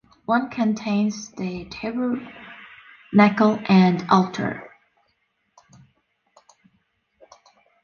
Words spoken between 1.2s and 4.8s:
the tabernacle and altar.